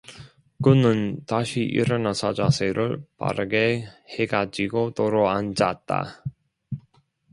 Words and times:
그는 0.63 1.23
다시 1.27 1.59
일어나서 1.59 2.33
자세를 2.33 3.05
바르게 3.17 3.85
해가지고 4.17 4.95
도로 4.95 5.29
앉았다. 5.29 6.23